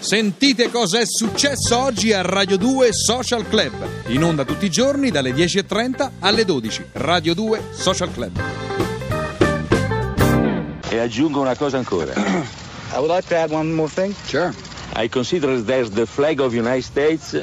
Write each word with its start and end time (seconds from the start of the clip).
Sentite 0.00 0.70
cosa 0.70 0.98
è 0.98 1.04
successo 1.04 1.78
oggi 1.78 2.14
a 2.14 2.22
Radio 2.22 2.56
2 2.56 2.90
Social 2.90 3.46
Club. 3.46 3.86
In 4.06 4.24
onda 4.24 4.46
tutti 4.46 4.64
i 4.64 4.70
giorni 4.70 5.10
dalle 5.10 5.32
10.30 5.32 6.10
alle 6.20 6.46
12. 6.46 6.86
Radio 6.92 7.34
2 7.34 7.62
Social 7.72 8.10
Club. 8.10 8.40
E 10.88 10.98
aggiungo 10.98 11.40
una 11.40 11.54
cosa 11.54 11.76
ancora. 11.76 12.14
I 12.16 12.96
would 12.96 13.10
like 13.10 13.28
to 13.28 13.36
add 13.36 13.52
one 13.52 13.74
more 13.74 13.90
thing. 13.90 14.14
Sure. 14.26 14.54
I 14.96 15.06
consider 15.06 15.62
that 15.62 15.90
the 15.94 16.06
flag 16.06 16.40
of 16.40 16.52
the 16.52 16.58
United 16.58 16.82
States 16.82 17.36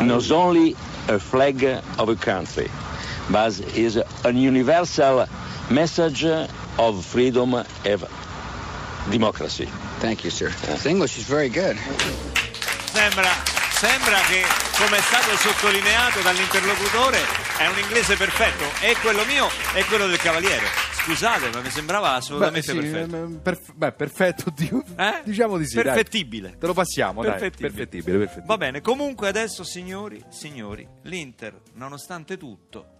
not 0.00 0.28
only 0.32 0.74
a 1.06 1.18
flag 1.18 1.62
of 1.96 2.08
a 2.08 2.16
country, 2.16 2.68
but 3.30 3.56
is 3.76 3.96
a 4.24 4.32
universal 4.32 5.26
message 5.70 6.24
of 6.76 7.04
freedom 7.04 7.54
and 7.54 8.04
democracy. 9.08 9.68
Thank 9.98 10.24
you, 10.24 10.30
sir. 10.30 10.52
The 10.82 10.88
English 10.88 11.16
is 11.16 11.26
very 11.26 11.48
good. 11.48 11.76
Sembra, 12.92 13.30
sembra 13.72 14.18
che, 14.28 14.42
come 14.76 14.96
è 14.98 15.00
stato 15.00 15.36
sottolineato 15.36 16.20
dall'interlocutore, 16.20 17.18
è 17.58 17.66
un 17.68 17.78
inglese 17.78 18.16
perfetto. 18.16 18.64
E 18.80 18.96
quello 19.00 19.24
mio 19.24 19.48
e 19.74 19.84
quello 19.84 20.06
del 20.06 20.18
cavaliere. 20.18 20.66
Scusate, 21.02 21.48
ma 21.50 21.60
mi 21.60 21.70
sembrava 21.70 22.14
assolutamente 22.14 22.74
Beh, 22.74 22.82
sì, 22.82 22.88
perfetto. 22.90 23.16
ehm, 23.16 23.40
perf- 23.42 23.72
beh, 23.72 23.92
perfetto. 23.92 24.52
Eh? 25.00 25.22
Diciamo 25.24 25.56
di 25.56 25.66
sì. 25.66 25.76
dai. 25.76 25.84
Perfettibile. 25.84 26.56
Te 26.58 26.66
lo 26.66 26.74
passiamo, 26.74 27.22
dai. 27.22 27.30
Perfettibile. 27.32 27.68
Perfettibile, 27.70 28.18
perfettibile. 28.18 28.46
Va 28.46 28.56
bene, 28.58 28.80
comunque 28.82 29.28
adesso 29.28 29.64
signori, 29.64 30.22
signori, 30.28 30.86
l'Inter, 31.04 31.58
nonostante 31.74 32.36
tutto, 32.36 32.98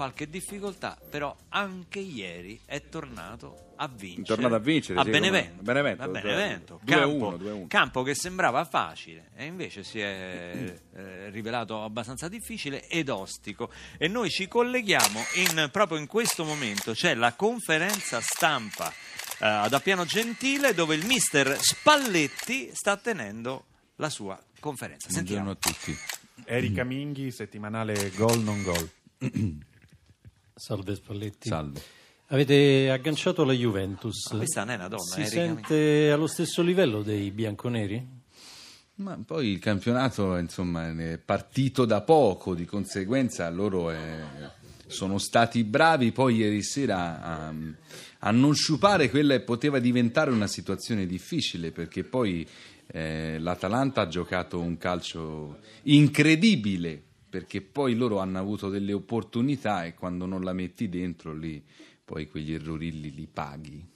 qualche 0.00 0.30
difficoltà, 0.30 0.96
però 1.10 1.36
anche 1.50 1.98
ieri 1.98 2.58
è 2.64 2.88
tornato 2.88 3.72
a 3.76 3.86
vincere. 3.86 4.24
Tornato 4.24 4.54
a 4.54 4.58
vincere, 4.58 4.98
a 4.98 5.04
sì, 5.04 5.10
Benevento. 5.10 5.62
Benevento, 5.62 6.02
a 6.02 6.08
Benevento. 6.08 6.80
2-1, 6.86 6.88
Campo, 6.88 7.30
2-1. 7.36 7.66
campo 7.66 8.02
che 8.02 8.14
sembrava 8.14 8.64
facile 8.64 9.28
e 9.36 9.44
invece 9.44 9.84
si 9.84 10.00
è 10.00 10.74
eh, 10.94 11.28
rivelato 11.28 11.82
abbastanza 11.82 12.28
difficile 12.28 12.88
ed 12.88 13.10
ostico. 13.10 13.70
E 13.98 14.08
noi 14.08 14.30
ci 14.30 14.48
colleghiamo 14.48 15.20
in- 15.34 15.68
proprio 15.70 15.98
in 15.98 16.06
questo 16.06 16.46
momento, 16.46 16.92
c'è 16.92 17.14
la 17.14 17.34
conferenza 17.34 18.22
stampa 18.22 18.90
eh, 18.90 19.46
ad 19.46 19.74
Appiano 19.74 20.06
Gentile 20.06 20.72
dove 20.72 20.94
il 20.94 21.04
mister 21.04 21.58
Spalletti 21.60 22.70
sta 22.72 22.96
tenendo 22.96 23.66
la 23.96 24.08
sua 24.08 24.42
conferenza. 24.60 25.08
Buongiorno 25.10 25.44
Sentiamo. 25.44 25.50
a 25.50 25.56
tutti. 25.56 25.98
Erika 26.46 26.84
Minghi, 26.84 27.30
settimanale 27.30 28.10
Gol 28.16 28.40
non 28.40 28.62
gol. 28.62 28.90
Salve 30.60 30.94
Spalletti. 30.94 31.48
Salve. 31.48 31.80
Avete 32.26 32.90
agganciato 32.90 33.44
la 33.44 33.54
Juventus. 33.54 34.30
Ma 34.32 34.36
questa 34.36 34.60
non 34.60 34.74
è 34.74 34.74
una 34.76 34.88
donna, 34.88 35.02
Si 35.02 35.20
Erika 35.20 35.30
sente 35.30 36.10
allo 36.10 36.26
stesso 36.26 36.60
livello 36.60 37.00
dei 37.00 37.30
bianconeri? 37.30 38.06
Ma 38.96 39.18
poi 39.24 39.52
il 39.52 39.58
campionato 39.58 40.36
insomma 40.36 40.90
è 40.90 41.16
partito 41.16 41.86
da 41.86 42.02
poco, 42.02 42.54
di 42.54 42.66
conseguenza 42.66 43.48
loro 43.48 43.90
eh, 43.90 44.22
sono 44.86 45.16
stati 45.16 45.64
bravi 45.64 46.12
poi 46.12 46.36
ieri 46.36 46.62
sera 46.62 47.22
a, 47.22 47.54
a 48.18 48.30
non 48.30 48.54
sciupare 48.54 49.08
quella 49.08 49.36
che 49.38 49.44
poteva 49.44 49.78
diventare 49.78 50.30
una 50.30 50.46
situazione 50.46 51.06
difficile 51.06 51.70
perché 51.70 52.04
poi 52.04 52.46
eh, 52.88 53.38
l'Atalanta 53.38 54.02
ha 54.02 54.08
giocato 54.08 54.60
un 54.60 54.76
calcio 54.76 55.60
incredibile 55.84 57.04
perché 57.30 57.60
poi 57.60 57.94
loro 57.94 58.18
hanno 58.18 58.38
avuto 58.38 58.68
delle 58.68 58.92
opportunità 58.92 59.84
e 59.84 59.94
quando 59.94 60.26
non 60.26 60.42
la 60.42 60.52
metti 60.52 60.88
dentro 60.88 61.32
lì 61.32 61.64
poi 62.04 62.28
quegli 62.28 62.52
errorilli 62.52 63.14
li 63.14 63.28
paghi. 63.32 63.86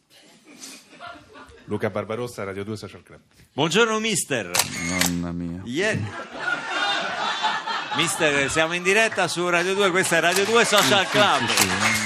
Luca 1.64 1.90
Barbarossa, 1.90 2.44
Radio 2.44 2.62
2 2.62 2.76
Social 2.76 3.02
Club. 3.02 3.20
Buongiorno 3.52 3.98
mister. 3.98 4.50
Mamma 4.88 5.32
mia. 5.32 5.62
Ieri- 5.64 6.04
Mister, 7.96 8.50
siamo 8.50 8.74
in 8.74 8.82
diretta 8.82 9.28
su 9.28 9.48
Radio 9.48 9.74
2, 9.74 9.90
questa 9.90 10.16
è 10.16 10.20
Radio 10.20 10.44
2 10.44 10.64
Social 10.64 11.06
Club. 11.08 12.03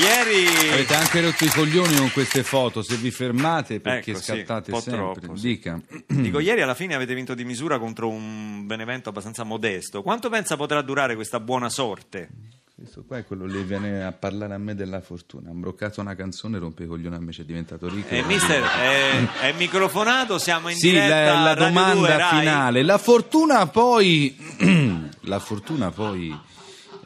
Ieri 0.00 0.72
Avete 0.72 0.94
anche 0.94 1.20
rotto 1.20 1.44
i 1.44 1.48
coglioni 1.48 1.96
con 1.96 2.10
queste 2.10 2.42
foto, 2.42 2.82
se 2.82 2.96
vi 2.96 3.10
fermate 3.10 3.80
perché 3.80 4.10
Ecco, 4.12 4.20
sì, 4.20 4.32
scattate 4.32 4.70
po' 4.70 4.80
sempre. 4.80 5.00
troppo, 5.20 5.36
sì. 5.36 5.46
Dica. 5.48 5.80
Dico, 6.06 6.38
ieri 6.40 6.62
alla 6.62 6.74
fine 6.74 6.94
avete 6.94 7.14
vinto 7.14 7.34
di 7.34 7.44
misura 7.44 7.78
contro 7.78 8.08
un 8.08 8.66
Benevento 8.66 9.08
abbastanza 9.10 9.44
modesto. 9.44 10.02
Quanto 10.02 10.28
pensa 10.28 10.56
potrà 10.56 10.82
durare 10.82 11.14
questa 11.14 11.38
buona 11.40 11.68
sorte? 11.68 12.28
Questo 12.76 13.04
qua 13.06 13.18
è 13.18 13.24
quello 13.24 13.46
che 13.46 13.62
viene 13.62 14.02
a 14.04 14.10
parlare 14.10 14.52
a 14.54 14.58
me 14.58 14.74
della 14.74 15.00
fortuna. 15.00 15.48
Ha 15.48 15.52
imbroccato 15.52 16.00
una 16.00 16.16
canzone, 16.16 16.58
rompe 16.58 16.82
i 16.82 16.86
coglioni 16.86 17.14
a 17.14 17.20
me, 17.20 17.30
ci 17.30 17.42
è 17.42 17.44
diventato 17.44 17.88
ricco. 17.88 18.12
Eh, 18.12 18.22
mister, 18.24 18.62
è, 18.62 19.24
è 19.42 19.52
microfonato, 19.56 20.38
siamo 20.38 20.68
in 20.70 20.76
Sì, 20.76 20.90
diretta 20.90 21.34
la, 21.34 21.40
la 21.40 21.54
Radio 21.54 21.66
domanda 21.66 21.94
2, 21.94 22.16
Rai. 22.16 22.38
finale. 22.40 22.82
La 22.82 22.98
fortuna 22.98 23.66
poi... 23.68 24.36
la 25.20 25.38
fortuna 25.38 25.90
poi... 25.92 26.36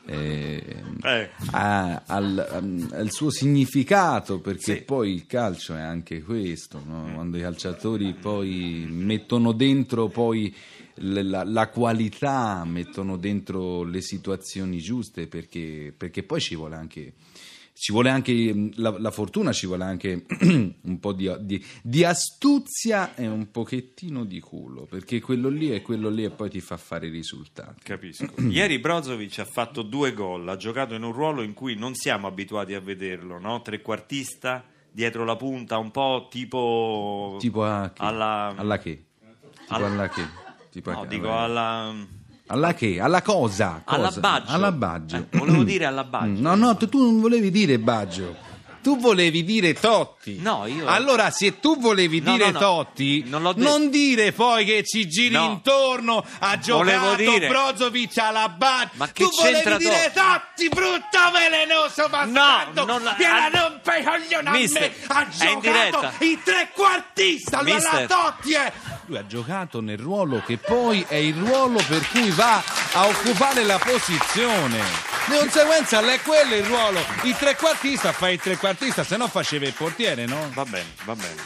eh, 0.09 0.63
Eh. 1.03 1.31
ha 1.53 2.03
il- 2.19 2.89
ha 2.93 2.99
il 3.01 3.11
suo 3.13 3.31
significato 3.31 4.41
perché 4.41 4.77
Sì. 4.77 4.83
poi 4.83 5.13
il 5.13 5.27
calcio 5.27 5.75
è 5.75 5.81
anche 5.81 6.23
questo 6.23 6.83
no? 6.85 7.11
quando 7.15 7.37
i 7.37 7.41
calciatori 7.43 8.15
poi 8.15 8.87
mettono 8.89 9.53
dentro 9.53 10.09
poi 10.09 10.55
la, 11.01 11.45
la 11.45 11.69
qualità 11.69 12.65
mettono 12.65 13.17
dentro 13.17 13.85
le 13.85 14.01
situazioni 14.01 14.79
giuste 14.79 15.27
perché, 15.29 15.93
perché 15.97 16.23
poi 16.23 16.41
ci 16.41 16.57
vuole 16.57 16.75
anche 16.75 17.13
ci 17.79 17.93
vuole 17.93 18.11
anche 18.11 18.33
mh, 18.33 18.73
la, 18.77 18.99
la 18.99 19.11
fortuna, 19.11 19.53
ci 19.53 19.67
vuole 19.67 19.85
anche 19.85 20.25
un 20.41 20.99
po' 21.01 21.13
di, 21.13 21.33
di- 21.41 21.65
di 21.83 22.05
astuzia 22.05 23.15
e 23.15 23.27
un 23.27 23.51
pochettino 23.51 24.25
di 24.25 24.41
culo, 24.41 24.83
perché 24.87 25.21
quello 25.21 25.49
lì 25.49 25.71
è 25.71 25.81
quello 25.83 26.09
lì 26.09 26.25
e 26.25 26.31
poi 26.31 26.51
ti 26.51 26.61
fa 26.61 26.77
fare 26.77 27.07
i 27.07 27.11
risultati. 27.11 27.83
Capisco. 27.83 28.27
Ieri 28.49 28.79
Brozovic 28.79 29.39
ha 29.39 29.45
fatto 29.45 29.83
due 29.83 30.13
gol, 30.13 30.49
ha 30.49 30.57
giocato 30.57 30.95
in 30.95 31.03
un 31.03 31.13
ruolo 31.13 31.43
in 31.43 31.55
cui 31.55 31.75
non 31.77 31.95
siamo 31.95 32.27
abituati 32.27 32.75
a 32.75 32.81
vederlo, 32.81 33.39
no? 33.39 33.63
Trequartista, 33.63 34.65
dietro 34.91 35.25
la 35.25 35.37
punta, 35.37 35.79
un 35.79 35.91
po' 35.91 36.27
tipo... 36.31 37.37
Tipo 37.39 37.65
a 37.65 37.91
che? 37.91 38.03
Alla... 38.03 38.55
Alla 38.57 38.79
che? 38.79 39.05
Tipo 39.61 39.75
Alla- 39.75 39.87
alla 39.87 40.09
che? 40.09 40.23
Tipo 40.71 40.91
a 40.91 40.95
No, 40.95 41.01
che? 41.03 41.09
dico 41.09 41.37
alla... 41.37 41.95
Alla 42.51 42.73
che? 42.75 42.99
Alla 43.01 43.21
cosa? 43.23 43.83
Alla 43.85 44.07
Cosa? 44.07 44.21
Baggio. 44.21 44.53
Alla 44.53 44.73
Baggio. 44.73 45.17
Eh, 45.17 45.39
volevo 45.39 45.65
dire 45.65 45.85
alla 45.85 46.05
Baggio. 46.05 46.41
No, 46.41 46.55
no, 46.55 46.77
tu 46.77 46.89
non 46.99 47.21
volevi 47.21 47.51
dire 47.51 47.79
Baggio. 47.79 48.35
Tu 48.89 48.97
volevi 48.99 49.45
dire 49.45 49.75
Totti. 49.75 50.39
No, 50.41 50.65
io- 50.67 50.87
Allora, 50.87 51.31
se 51.31 51.61
tu 51.61 51.79
volevi 51.79 52.21
No, 52.23 52.33
dire 52.33 52.47
no, 52.47 52.53
no. 52.53 52.59
Totti, 52.59 53.23
Non 53.27 53.43
detto. 53.55 53.89
dire 53.91 54.33
poi 54.33 54.65
che 54.65 54.83
ci 54.83 55.07
giri 55.07 55.35
No. 55.35 55.45
intorno 55.45 56.25
a 56.39 56.59
giocato 56.59 57.17
dire- 57.17 57.49
Brozovic 57.49 58.17
alla 58.17 58.49
Baggio. 58.49 58.91
Ma 58.95 59.09
che 59.09 59.25
tu 59.25 59.31
volevi 59.31 59.55
c'entra 59.57 59.77
dire 59.77 60.11
Totti, 60.15 60.69
brutto 60.71 61.19
velenoso 61.35 62.09
bastardo. 62.09 62.87
non 62.87 63.03
la- 63.03 63.13
Viene 63.13 63.39
a 63.39 63.49
rompere 63.61 64.01
i 64.01 64.05
coglioni 64.05 64.47
a 64.47 64.51
me. 64.53 64.93
Ha 65.09 65.27
giocato 65.29 66.25
il 66.25 66.39
trequartista. 66.43 67.63
Mister. 67.63 68.07
Totti 68.07 68.53
è... 68.55 68.73
Lui 69.05 69.19
ha 69.19 69.27
giocato 69.27 69.83
nel 69.83 69.99
ruolo 69.99 70.43
che 70.47 70.57
poi 70.57 71.05
è 71.07 71.17
il 71.17 71.35
ruolo 71.35 71.79
per 71.87 72.09
cui 72.09 72.31
va 72.31 72.63
a 72.93 73.07
occupare 73.07 73.65
la 73.65 73.79
posizione. 73.79 75.18
Di 75.29 75.37
conseguenza 75.37 76.01
è 76.01 76.21
quello 76.21 76.55
il 76.55 76.65
ruolo. 76.65 77.01
Il 77.25 77.37
trequartista 77.37 78.13
fa 78.13 78.31
il 78.31 78.41
trequartista, 78.41 79.05
se 79.05 79.17
no 79.17 79.29
faceva 79.29 79.67
il 79.67 79.75
portiere, 79.75 80.25
no? 80.27 80.51
Va 80.55 80.65
bene, 80.65 80.89
va 81.05 81.15
bene. 81.15 81.43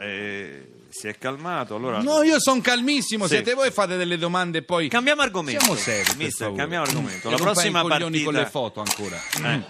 Eh, 0.00 0.72
si 0.88 1.08
è 1.08 1.18
calmato, 1.18 1.74
allora... 1.74 2.00
No, 2.00 2.22
io 2.22 2.40
sono 2.40 2.60
calmissimo, 2.60 3.26
Sì. 3.26 3.34
siete 3.34 3.54
voi 3.54 3.68
e 3.68 3.70
fate 3.70 3.96
delle 3.96 4.16
domande 4.16 4.58
e 4.58 4.62
poi... 4.62 4.88
Cambiamo 4.88 5.22
argomento. 5.22 5.60
Siamo 5.62 5.76
seri, 5.78 6.10
Mister, 6.16 6.52
cambiamo 6.54 6.84
argomento. 6.84 7.28
E 7.28 7.30
La 7.30 7.36
rompai 7.36 7.52
prossima 7.54 7.84
partita... 7.84 8.24
con 8.24 8.34
le 8.34 8.46
foto 8.46 8.80
ancora. 8.80 9.20
Eh. 9.44 9.62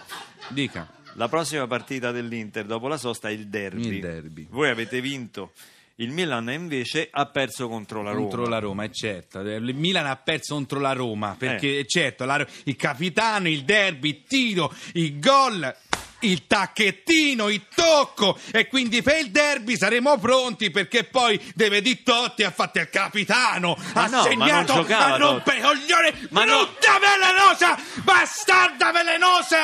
Dica. 0.48 0.88
La 1.14 1.28
prossima 1.28 1.66
partita 1.66 2.12
dell'Inter 2.12 2.64
dopo 2.64 2.86
la 2.86 2.96
sosta 2.96 3.28
è 3.28 3.32
il 3.32 3.48
derby. 3.48 3.88
Il 3.88 4.00
derby. 4.00 4.46
Voi 4.48 4.68
avete 4.68 5.00
vinto. 5.00 5.52
Il 6.00 6.12
Milan 6.12 6.48
invece 6.52 7.08
ha 7.10 7.26
perso 7.26 7.68
contro 7.68 8.02
la 8.04 8.10
Roma. 8.12 8.20
Contro 8.22 8.46
la 8.46 8.58
Roma, 8.60 8.84
è 8.84 8.90
certo. 8.90 9.40
Il 9.40 9.74
Milan 9.74 10.06
ha 10.06 10.14
perso 10.14 10.54
contro 10.54 10.78
la 10.78 10.92
Roma 10.92 11.34
perché 11.36 11.80
Eh. 11.80 11.86
certo, 11.88 12.24
la- 12.24 12.46
il 12.64 12.76
capitano, 12.76 13.48
il 13.48 13.64
derby, 13.64 14.10
il 14.10 14.22
tiro, 14.22 14.72
il 14.92 15.18
gol, 15.18 15.76
il 16.20 16.46
tacchettino, 16.46 17.48
il 17.48 17.62
tocco 17.74 18.38
e 18.52 18.68
quindi 18.68 19.02
per 19.02 19.18
il 19.18 19.32
derby 19.32 19.76
saremo 19.76 20.16
pronti 20.18 20.70
perché 20.70 21.02
poi 21.02 21.36
deve 21.56 21.82
di 21.82 22.00
Totti 22.04 22.44
ha 22.44 22.52
fatto 22.52 22.78
il 22.78 22.88
capitano, 22.90 23.76
Ma 23.94 24.04
ha 24.04 24.06
no, 24.06 24.10
ma 24.10 24.16
non 24.18 24.24
segnato 24.24 24.74
giocava 24.74 25.14
a 25.14 25.16
rompere 25.16 25.58
i 25.58 25.60
coglioni, 25.62 26.28
Ma 26.30 26.44
no. 26.44 26.58
brutta 26.64 26.98
velenosa, 27.00 27.76
bastarda 28.04 28.92
velenosa. 28.92 29.58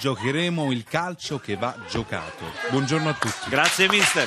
Giocheremo 0.00 0.72
il 0.72 0.84
calcio 0.84 1.38
che 1.38 1.54
va 1.56 1.76
giocato. 1.86 2.50
Buongiorno 2.70 3.10
a 3.10 3.14
tutti. 3.14 3.50
Grazie 3.50 3.88
mister. 3.90 4.26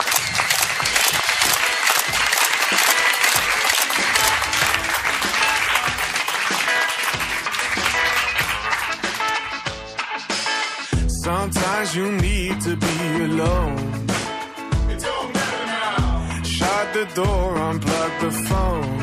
Sometimes 11.30 11.96
you 11.96 12.12
need 12.12 12.60
to 12.62 12.76
be 12.76 12.98
alone. 13.30 13.78
It 14.94 15.00
don't 15.08 15.32
matter 15.38 15.66
now. 15.78 16.42
Shut 16.42 16.86
the 16.98 17.06
door, 17.20 17.48
unplug 17.68 18.14
the 18.26 18.32
phone. 18.50 19.00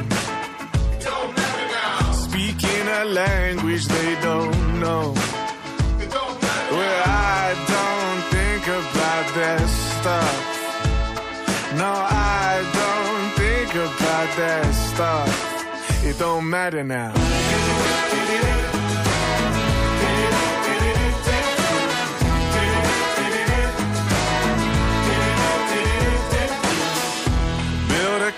It 0.94 1.02
don't 1.08 1.32
matter 1.38 1.66
now. 1.78 2.12
Speaking 2.26 2.84
a 3.00 3.04
language 3.22 3.84
they 3.86 4.12
don't 4.28 4.80
know. 4.80 5.04
It 6.02 6.10
don't 6.18 6.36
matter. 6.42 6.74
Well, 6.76 7.02
I 7.06 7.46
don't 7.74 8.22
think 8.34 8.62
about 8.82 9.26
that 9.40 9.64
stuff. 9.94 10.36
No, 11.80 11.92
I 12.44 12.52
don't 12.80 13.28
think 13.40 13.70
about 13.88 14.28
that 14.42 14.66
stuff. 14.90 15.30
It 16.04 16.18
don't 16.18 16.50
matter 16.50 16.82
now. 16.82 17.12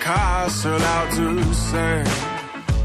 Castle 0.09 0.81
out 0.95 1.09
to 1.17 1.53
sand. 1.53 2.07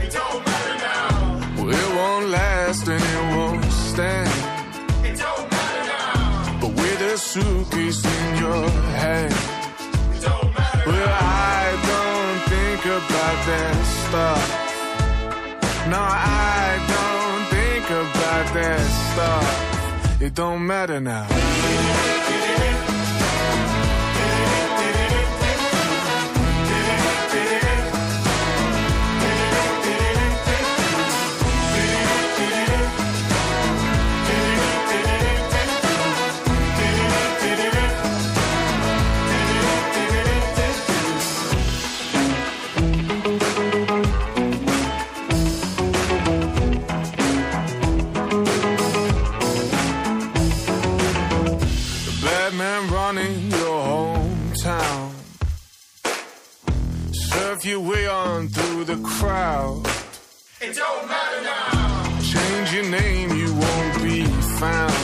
It 0.04 0.12
don't 0.12 0.40
matter 0.44 0.76
now. 0.88 1.56
Well, 1.56 1.70
it 1.82 1.90
won't 1.98 2.28
last 2.38 2.86
and 2.94 3.02
it 3.14 3.22
won't 3.34 3.64
stand. 3.92 4.34
It 5.08 5.16
don't 5.24 5.46
matter 5.54 5.84
now. 5.92 6.60
But 6.60 6.72
with 6.80 7.12
a 7.12 7.16
suitcase 7.16 8.02
in 8.16 8.26
your 8.44 8.68
hand. 9.00 9.34
It 10.14 10.22
don't 10.28 10.50
matter 10.58 10.90
well, 10.90 11.12
I 11.56 11.64
don't 11.90 12.40
think 12.52 12.82
about 13.00 13.38
that 13.50 13.76
stuff. 14.02 14.44
No, 15.92 16.02
I 16.02 16.68
don't 16.94 17.44
think 17.56 17.86
about 18.04 18.46
that 18.58 18.84
stuff. 19.08 20.20
It 20.26 20.34
don't 20.34 20.66
matter 20.66 21.00
now. 21.00 21.26
Surf 57.34 57.64
your 57.64 57.80
way 57.80 58.06
on 58.06 58.48
through 58.48 58.84
the 58.84 58.96
crowd. 59.02 59.82
It 60.60 60.76
don't 60.76 61.08
matter 61.08 61.42
now. 61.42 62.20
Change 62.20 62.72
your 62.72 62.88
name, 62.90 63.30
you 63.36 63.52
won't 63.52 64.02
be 64.02 64.24
found. 64.60 64.94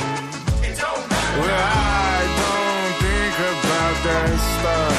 It 0.63 0.79
don't 0.79 1.05
matter 1.11 1.41
well, 1.41 1.65
I 1.65 2.21
don't 2.43 2.95
think 3.05 3.35
about 3.55 3.97
that 4.09 4.31
stuff. 4.55 4.97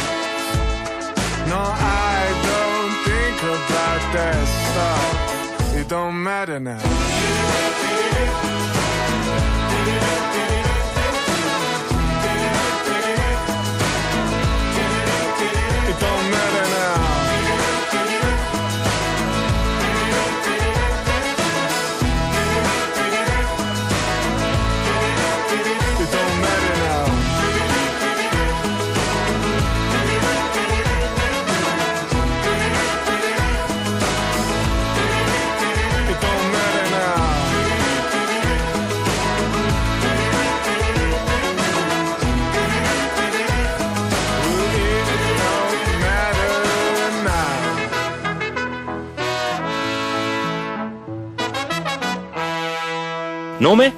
No, 1.52 1.62
I 1.62 2.22
don't 2.50 2.96
think 3.08 3.38
about 3.58 4.02
that 4.18 4.42
stuff. 4.68 5.76
It 5.78 5.88
don't 5.88 6.22
matter 6.22 6.60
now. 6.60 6.82
Nome? 53.62 53.94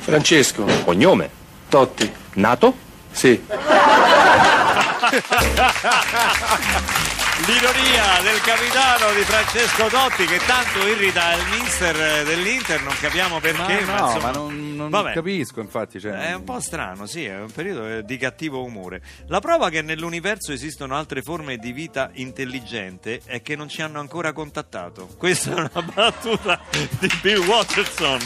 Francesco, 0.00 0.64
Cognome? 0.84 1.30
Totti, 1.68 2.12
Nato? 2.34 2.74
sì. 3.12 3.40
L'ironia 7.46 8.22
del 8.22 8.40
capitano 8.42 9.12
di 9.12 9.22
Francesco 9.22 9.88
Totti 9.88 10.24
che 10.24 10.38
tanto 10.46 10.86
irrita 10.86 11.34
il 11.34 11.44
mister 11.60 12.24
dell'Inter, 12.24 12.80
non 12.82 12.94
capiamo 12.98 13.40
perché. 13.40 13.84
Ma 13.84 13.92
ma 13.92 13.98
no, 13.98 14.06
insomma- 14.06 14.24
ma 14.26 14.30
non, 14.30 14.76
non 14.76 14.88
Vabbè. 14.88 15.12
capisco, 15.14 15.60
infatti. 15.60 15.98
Cioè, 16.00 16.12
È 16.12 16.34
un 16.34 16.44
po' 16.44 16.60
strano, 16.60 17.06
sì, 17.06 17.24
è 17.24 17.40
un 17.40 17.50
periodo 17.50 17.88
eh, 17.88 18.04
di 18.04 18.16
cattivo 18.18 18.62
umore. 18.62 19.02
La 19.26 19.40
prova 19.40 19.68
che 19.68 19.82
nell'universo 19.82 20.52
esistono 20.52 20.96
altre 20.96 21.22
forme 21.22 21.56
di 21.56 21.72
vita 21.72 22.10
intelligente 22.14 23.20
è 23.24 23.42
che 23.42 23.56
non 23.56 23.68
ci 23.68 23.82
hanno 23.82 23.98
ancora 23.98 24.32
contattato. 24.32 25.08
Questa 25.18 25.50
è 25.50 25.54
una 25.54 25.82
battuta 25.92 26.60
di 27.00 27.10
Bill 27.20 27.44
Watterson, 27.46 28.20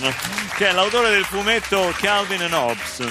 che 0.55 0.69
è 0.69 0.73
l'autore 0.73 1.11
del 1.11 1.25
fumetto 1.25 1.93
Calvin 1.99 2.43
and 2.43 2.53
Hobbes. 2.53 3.09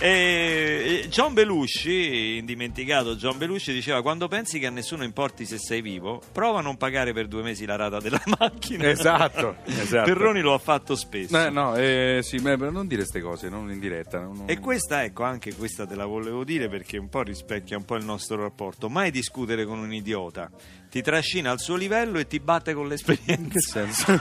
E 0.00 1.06
John 1.08 1.32
Belushi, 1.34 2.36
indimenticato 2.36 3.14
John 3.16 3.38
Belushi, 3.38 3.72
diceva: 3.72 4.02
Quando 4.02 4.28
pensi 4.28 4.58
che 4.58 4.66
a 4.66 4.70
nessuno 4.70 5.04
importi 5.04 5.46
se 5.46 5.56
sei 5.58 5.80
vivo, 5.82 6.20
prova 6.32 6.58
a 6.58 6.62
non 6.62 6.76
pagare 6.76 7.12
per 7.12 7.26
due 7.28 7.42
mesi 7.42 7.64
la 7.64 7.76
rata 7.76 8.00
della 8.00 8.20
macchina. 8.38 8.88
Esatto, 8.88 9.56
esatto. 9.64 10.04
Perroni 10.12 10.40
lo 10.40 10.52
ha 10.52 10.58
fatto 10.58 10.94
spesso. 10.96 11.38
Eh, 11.38 11.48
no, 11.50 11.74
eh, 11.76 12.18
sì, 12.22 12.36
non 12.38 12.86
dire 12.86 13.02
queste 13.02 13.20
cose, 13.20 13.48
non 13.48 13.70
in 13.70 13.78
diretta. 13.80 14.20
non- 14.20 14.36
non- 14.38 14.50
E 14.50 14.58
questa, 14.58 15.04
ecco, 15.04 15.22
anche 15.22 15.54
questa 15.54 15.86
te 15.86 15.94
la 15.94 16.06
volevo 16.06 16.44
dire 16.44 16.68
perché 16.68 16.98
un 16.98 17.08
po' 17.08 17.22
rispecchia 17.22 17.76
un 17.76 17.84
po' 17.84 17.94
il 17.96 18.04
nostro 18.04 18.36
rapporto. 18.36 18.88
Mai 18.88 19.10
discutere 19.10 19.64
con 19.64 19.78
un 19.78 19.92
idiota. 19.92 20.50
Ti 20.94 21.02
trascina 21.02 21.50
al 21.50 21.58
suo 21.58 21.74
livello 21.74 22.20
e 22.20 22.26
ti 22.28 22.38
batte 22.38 22.72
con 22.72 22.84
In 22.84 22.88
che 22.90 22.94
l'esperienza. 22.94 23.58
senso? 23.58 24.20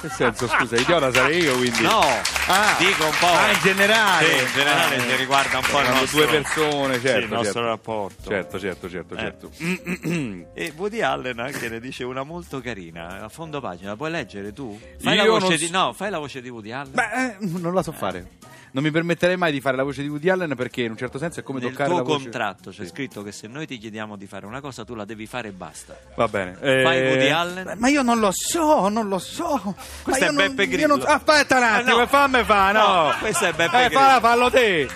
che 0.00 0.08
senso, 0.08 0.48
scusa, 0.48 0.74
idiota 0.74 1.12
sarei 1.12 1.42
io, 1.44 1.54
quindi... 1.56 1.80
No, 1.82 2.00
Ah. 2.48 2.74
dico 2.76 3.04
un 3.04 3.12
po'. 3.20 3.26
Ah, 3.28 3.52
in 3.52 3.58
generale? 3.62 4.26
Sì, 4.26 4.42
in 4.42 4.48
generale 4.52 4.96
Ah, 4.96 5.04
che 5.04 5.14
riguarda 5.16 5.58
un 5.58 5.64
po' 5.70 5.78
il 5.80 5.88
nostro, 5.90 6.18
due 6.18 6.26
persone, 6.26 7.00
certo, 7.00 7.18
sì, 7.18 7.22
il 7.24 7.28
nostro 7.30 7.52
certo. 7.52 7.60
rapporto. 7.68 8.28
Certo, 8.30 8.58
certo, 8.58 8.90
certo, 8.90 9.14
Eh. 9.14 9.18
certo. 9.18 9.50
E 10.54 10.72
Woody 10.76 11.02
Allen 11.02 11.38
anche 11.38 11.68
ne 11.68 11.78
dice 11.78 12.02
una 12.02 12.24
molto 12.24 12.60
carina, 12.60 13.22
a 13.22 13.28
fondo 13.28 13.60
pagina, 13.60 13.94
puoi 13.94 14.10
leggere 14.10 14.52
tu? 14.52 14.76
Fai 14.98 15.14
la 15.16 15.22
Io 15.22 15.32
voce 15.38 15.48
non 15.50 15.56
di 15.56 15.70
no, 15.70 15.92
fai 15.92 16.10
la 16.10 16.18
voce 16.18 16.40
di 16.42 16.48
Woody 16.48 16.72
Allen. 16.72 16.92
Beh, 16.94 17.26
eh, 17.26 17.36
non 17.60 17.72
la 17.72 17.82
so 17.84 17.92
fare. 17.92 18.26
Non 18.74 18.82
mi 18.82 18.90
permetterei 18.90 19.36
mai 19.36 19.52
di 19.52 19.60
fare 19.60 19.76
la 19.76 19.82
voce 19.82 20.00
di 20.02 20.08
Woody 20.08 20.30
Allen 20.30 20.54
perché 20.56 20.82
in 20.82 20.92
un 20.92 20.96
certo 20.96 21.18
senso 21.18 21.40
è 21.40 21.42
come 21.42 21.60
Nel 21.60 21.70
toccare 21.70 21.88
tuo 21.90 21.98
la 21.98 22.02
voce... 22.04 22.22
contratto 22.22 22.70
c'è 22.70 22.84
Sì. 22.84 22.88
scritto 22.88 23.22
che 23.22 23.30
se 23.30 23.46
noi 23.46 23.66
ti 23.66 23.76
chiediamo 23.76 24.16
di 24.16 24.26
fare 24.26 24.46
una 24.46 24.60
cosa 24.62 24.82
tu 24.84 24.94
la 24.94 25.04
devi 25.04 25.26
fare 25.26 25.48
e 25.48 25.52
basta. 25.52 25.94
Va 26.16 26.26
bene. 26.26 26.54
Fai 26.54 26.98
Eh, 26.98 27.08
Woody 27.10 27.28
Allen? 27.28 27.74
Ma 27.78 27.88
io 27.88 28.00
non 28.02 28.18
lo 28.18 28.30
so, 28.32 28.88
non 28.88 29.08
lo 29.08 29.18
so. 29.18 29.74
Questo 30.02 30.24
è 30.24 30.26
non- 30.30 30.36
Beppe 30.36 30.62
io 30.64 30.68
Grillo. 30.70 30.96
non- 30.96 31.04
Aspetta 31.06 31.58
un 31.58 31.62
attimo, 31.64 31.96
Ah, 31.96 32.00
no. 32.00 32.06
fammi 32.06 32.44
fa, 32.44 32.72
no. 32.72 32.80
No, 33.08 33.14
questo 33.20 33.44
è 33.44 33.52
Beppe 33.52 33.76
Eh, 33.84 33.86
Grillo. 33.88 34.00
fa, 34.00 34.20
fallo 34.20 34.50
te. 34.50 34.80
Eh, 34.80 34.88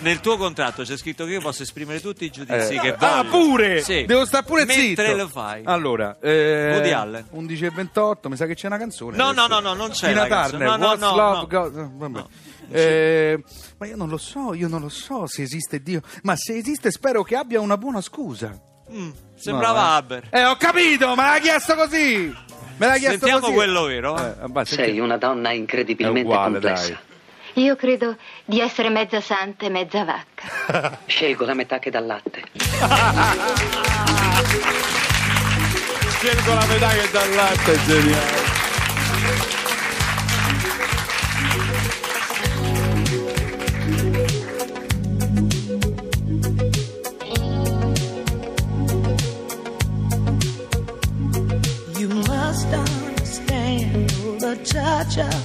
nel 0.00 0.20
tuo 0.20 0.36
contratto 0.36 0.82
c'è 0.82 0.96
scritto 0.96 1.24
che 1.24 1.32
io 1.32 1.40
posso 1.40 1.62
esprimere 1.62 2.00
tutti 2.00 2.24
i 2.24 2.30
giudizi 2.30 2.74
Eh, 2.74 2.80
che 2.80 2.94
ah, 2.98 3.22
voglio. 3.24 3.30
pure? 3.30 3.80
Sì. 3.82 4.04
Devo 4.04 4.24
stare 4.24 4.44
pure 4.44 4.64
Mentre 4.64 4.84
zitto. 5.06 5.16
lo 5.16 5.28
fai. 5.28 5.62
Allora, 5.64 6.16
eh, 6.20 6.70
Woody 6.72 6.90
Allen. 6.90 7.26
11 7.30 7.64
e 7.64 7.70
28, 7.70 8.28
mi 8.28 8.36
sa 8.36 8.46
che 8.46 8.54
c'è 8.54 8.66
una 8.66 8.78
canzone. 8.78 9.16
No, 9.16 9.28
adesso. 9.28 9.46
no, 9.46 9.54
no, 9.54 9.60
no, 9.60 9.74
non 9.74 9.90
c'è 9.90 10.08
Tina. 10.08 10.26
Turner, 10.26 10.68
No, 10.68 10.76
no, 10.76 10.86
What's 10.86 11.00
no, 11.00 11.14
Love 11.16 11.36
no. 11.38 11.46
Got- 11.46 11.76
eh, 11.76 11.88
vabbè. 11.92 12.18
No. 12.18 12.28
Eh, 12.70 13.42
ma 13.78 13.86
io 13.86 13.96
non 13.96 14.08
lo 14.08 14.16
so, 14.18 14.52
io 14.54 14.66
non 14.68 14.80
lo 14.80 14.88
so 14.88 15.26
se 15.26 15.42
esiste 15.42 15.80
Dio. 15.82 16.00
Ma 16.22 16.34
se 16.36 16.56
esiste 16.56 16.90
spero 16.90 17.22
che 17.22 17.36
abbia 17.36 17.60
una 17.60 17.76
buona 17.76 18.00
scusa. 18.00 18.58
Mm, 18.92 19.10
sembrava 19.36 19.80
No, 19.80 19.86
eh. 19.86 19.90
Haber. 19.96 20.28
Eh, 20.30 20.44
ho 20.44 20.56
capito, 20.56 21.08
me 21.14 21.22
l'ha 21.22 21.38
chiesto 21.40 21.74
così. 21.74 22.34
Me 22.78 22.86
l'ha 22.86 22.92
chiesto 22.96 23.10
Sentiamo 23.18 23.40
così. 23.40 23.52
quello 23.54 23.82
vero? 23.84 24.16
Eh, 24.18 24.34
vabbè, 24.40 24.64
Sei 24.64 24.98
una 24.98 25.16
donna 25.16 25.50
incredibilmente 25.52 26.20
uguale, 26.28 26.52
complessa. 26.52 27.00
Io 27.56 27.74
credo 27.74 28.16
di 28.44 28.60
essere 28.60 28.90
mezza 28.90 29.20
santa 29.20 29.64
e 29.64 29.70
mezza 29.70 30.04
vacca. 30.04 30.98
Scelgo 31.06 31.46
la 31.46 31.54
metà 31.54 31.78
che 31.78 31.90
dà 31.90 32.00
latte. 32.00 32.42
Scelgo 36.18 36.54
la 36.54 36.66
metà 36.66 36.88
che 36.88 37.10
dà 37.10 37.26
latte, 37.34 37.78
geniale. 37.86 38.64
Touch 54.64 55.18
of 55.18 55.35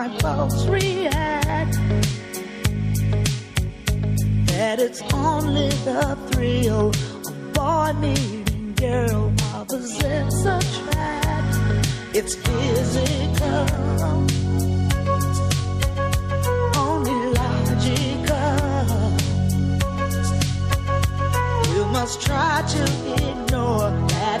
my 0.00 0.08
pulse 0.16 0.66
react. 0.66 1.74
That 4.46 4.80
it's 4.80 5.02
only 5.12 5.68
the 5.88 6.16
thrill 6.30 6.88
of 6.88 7.52
boy 7.52 7.92
meeting 8.00 8.72
girl 8.76 9.30
opposites 9.52 10.40
attract. 10.56 11.54
It's 12.14 12.34
physical, 12.34 13.66
only 16.80 17.20
logical. 17.40 18.56
You 21.74 21.84
must 21.96 22.22
try 22.22 22.64
to 22.74 22.82
ignore 23.28 23.90
that 24.08 24.40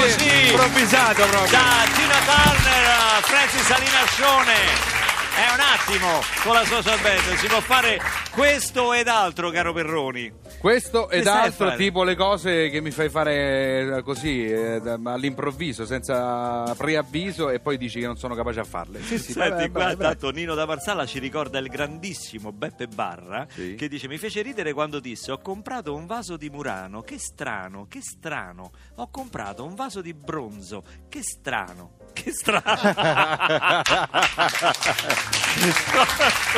così. 0.00 0.48
improvvisato 0.50 1.26
proprio. 1.26 1.50
Da 1.50 1.84
Tina 1.94 2.18
Turner 2.24 2.86
a 2.86 3.20
Francis 3.22 3.62
Salinascione. 3.62 4.98
È 5.34 5.52
un 5.52 5.60
attimo 5.60 6.22
con 6.42 6.54
la 6.54 6.64
social 6.64 6.98
band 7.00 7.36
si 7.36 7.46
può 7.46 7.60
fare 7.60 7.98
questo 8.32 8.92
ed 8.94 9.08
altro, 9.08 9.50
caro 9.50 9.72
Perroni. 9.72 10.32
Questo 10.58 11.08
ed 11.10 11.26
altro, 11.26 11.74
tipo 11.76 12.02
le 12.04 12.14
cose 12.14 12.68
che 12.68 12.80
mi 12.80 12.90
fai 12.90 13.08
fare 13.08 13.96
eh, 13.98 14.02
così 14.02 14.44
eh, 14.46 14.80
all'improvviso, 15.04 15.86
senza 15.86 16.74
preavviso, 16.76 17.48
e 17.50 17.60
poi 17.60 17.76
dici 17.78 17.98
che 18.00 18.06
non 18.06 18.16
sono 18.18 18.34
capace 18.34 18.60
a 18.60 18.64
farle. 18.64 19.00
Sì, 19.02 19.18
sì, 19.18 19.32
Senti, 19.32 19.48
vai, 19.50 19.70
qua 19.70 19.84
vai, 19.84 19.96
vai. 19.96 20.06
tanto 20.08 20.30
Nino 20.30 20.54
da 20.54 20.66
Marsala 20.66 21.06
ci 21.06 21.18
ricorda 21.18 21.58
il 21.58 21.68
grandissimo 21.68 22.52
Beppe 22.52 22.86
Barra 22.88 23.46
Sì. 23.50 23.74
che 23.74 23.88
dice 23.88 24.06
mi 24.08 24.18
fece 24.18 24.42
ridere 24.42 24.72
quando 24.74 25.00
disse 25.00 25.32
ho 25.32 25.38
comprato 25.38 25.94
un 25.94 26.04
vaso 26.06 26.36
di 26.36 26.50
Murano, 26.50 27.00
che 27.02 27.18
strano, 27.18 27.86
che 27.88 28.00
strano. 28.02 28.70
Ho 28.96 29.08
comprato 29.10 29.64
un 29.64 29.74
vaso 29.74 30.00
di 30.02 30.12
bronzo, 30.14 30.82
che 31.08 31.22
strano, 31.22 31.92
che 32.12 32.30
strano. 32.32 32.60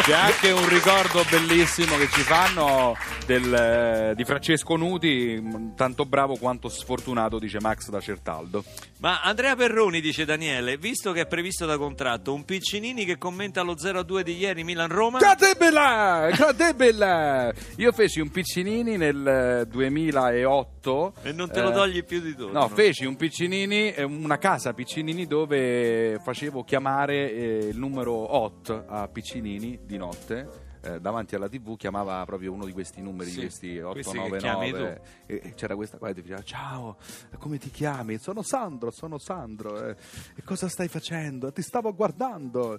C'è 0.03 0.13
anche 0.13 0.51
un 0.51 0.69
ricordo 0.69 1.25
bellissimo 1.31 1.61
che 1.65 2.09
ci 2.09 2.23
fanno 2.23 2.97
del, 3.25 3.55
eh, 3.55 4.15
di 4.17 4.25
Francesco 4.25 4.75
Nuti, 4.75 5.41
mh, 5.41 5.77
tanto 5.77 6.05
bravo 6.05 6.35
quanto 6.35 6.69
sfortunato, 6.69 7.39
dice 7.39 7.59
Max 7.61 7.89
da 7.89 8.01
Certaldo. 8.01 8.65
Ma 8.99 9.21
Andrea 9.21 9.55
Perroni, 9.55 10.01
dice 10.01 10.25
Daniele, 10.25 10.77
visto 10.77 11.13
che 11.13 11.21
è 11.21 11.27
previsto 11.27 11.65
da 11.65 11.79
contratto 11.79 12.35
un 12.35 12.45
Piccinini 12.45 13.05
che 13.05 13.17
commenta 13.17 13.63
lo 13.63 13.75
0-2 13.75 14.23
di 14.23 14.39
ieri 14.39 14.65
Milan-Roma... 14.65 15.21
Credibile! 15.21 16.33
Credibile! 16.33 17.55
Io 17.77 17.93
feci 17.93 18.19
un 18.19 18.31
piccinini 18.33 18.97
nel 18.97 19.25
eh, 19.63 19.67
2008. 19.67 21.15
E 21.23 21.31
non 21.31 21.49
te 21.49 21.61
lo 21.61 21.71
eh, 21.71 21.75
togli 21.75 22.05
più 22.05 22.21
di 22.21 22.35
tutto. 22.35 22.51
No, 22.51 22.67
feci 22.71 23.05
un 23.05 23.15
piccinini, 23.15 23.93
eh, 23.93 24.03
una 24.03 24.39
casa 24.39 24.73
piccinini 24.73 25.27
dove 25.27 26.19
facevo 26.25 26.65
chiamare 26.65 27.33
eh, 27.33 27.69
il 27.69 27.79
numero 27.79 28.35
hot 28.35 28.85
a 28.89 29.07
piccinini 29.07 29.79
di 29.85 29.97
notte. 29.97 30.71
Eh, 30.83 31.01
davanti 31.01 31.35
alla 31.35 31.49
tv 31.49 31.77
chiamava 31.77 32.25
proprio 32.25 32.53
uno 32.53 32.65
di 32.65 32.73
questi 32.73 33.01
numeri, 33.01 33.31
Sì, 33.31 33.41
questi 33.41 33.79
questi 33.81 34.13
che 34.13 34.19
899 34.19 34.39
chiami 34.39 34.71
tu. 34.71 35.01
e, 35.27 35.41
e 35.45 35.55
c'era 35.55 35.75
questa 35.77 35.99
qua 35.99 36.09
che 36.09 36.15
ti 36.15 36.23
diceva 36.23 36.43
ciao, 36.43 36.97
come 37.39 37.59
ti 37.59 37.71
chiami? 37.71 38.19
Sono 38.19 38.43
Sandro, 38.43 38.91
sono 38.91 39.19
Sandro 39.19 39.89
eh, 39.89 39.97
e 40.37 40.43
cosa 40.45 40.69
stai 40.69 40.89
facendo? 40.89 41.53
Ti 41.53 41.63
stavo 41.63 41.95
guardando 41.95 42.79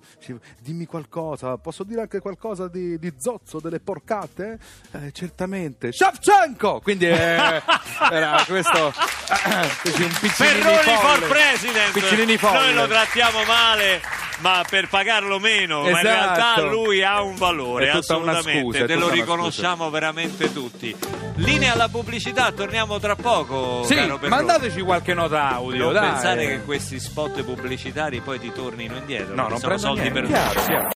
dimmi 0.62 0.86
qualcosa, 0.86 1.58
posso 1.58 1.84
dire 1.84 2.02
anche 2.02 2.20
qualcosa 2.20 2.68
di, 2.68 2.98
di 3.00 3.14
zozzo, 3.18 3.60
delle 3.60 3.80
porcate? 3.80 4.60
"Eh, 4.92 5.12
certamente 5.12 5.92
Shevchenko! 5.92 6.80
quindi 6.82 7.06
eh, 7.06 7.14
era 8.12 8.44
questo 8.46 8.86
un 8.86 10.18
piccinini 10.20 10.62
Perroni 10.62 10.98
for 10.98 11.28
president 11.28 11.92
piccinini 11.94 12.38
folle 12.38 12.60
noi 12.60 12.74
lo 12.76 12.88
trattiamo 12.88 13.44
male 13.46 14.02
ma 14.44 14.64
per 14.70 14.90
pagarlo 14.90 15.40
meno 15.40 15.84
ma 15.84 15.90
in 15.90 15.96
Esatto. 16.06 16.08
realtà 16.08 16.62
lui 16.64 17.02
ha 17.02 17.22
un 17.22 17.36
valore 17.36 17.90
assolutamente 17.90 18.62
scusa, 18.62 18.86
te 18.86 18.96
lo 18.96 19.08
riconosciamo 19.10 19.90
veramente 19.90 20.52
tutti 20.52 20.94
linea 21.36 21.72
alla 21.74 21.88
pubblicità 21.88 22.52
torniamo 22.52 23.00
tra 23.00 23.16
poco 23.16 23.84
sì, 23.86 23.96
mandateci 24.28 24.82
qualche 24.82 25.14
nota 25.14 25.48
audio 25.50 25.86
non 25.86 25.94
dai. 25.94 26.10
pensare 26.12 26.46
che 26.48 26.62
questi 26.64 27.00
spot 27.00 27.42
pubblicitari 27.44 28.20
poi 28.20 28.40
ti 28.40 28.52
tornino 28.52 28.98
indietro 28.98 29.34
no, 29.34 29.48
non 29.48 29.58
sono 29.60 29.78
soldi 29.78 30.02
niente, 30.02 30.20
per 30.20 30.30
chiaro, 30.30 30.62
chiaro. 30.66 30.88